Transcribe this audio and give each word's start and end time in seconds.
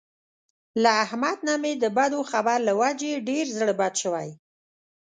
له 0.83 0.89
احمد 1.05 1.37
نه 1.47 1.55
مې 1.61 1.73
د 1.83 1.85
بدو 1.97 2.19
خبر 2.31 2.57
له 2.67 2.73
وجې 2.81 3.13
ډېر 3.29 3.45
زړه 3.57 3.73
بد 3.79 3.93
شوی. 4.03 4.29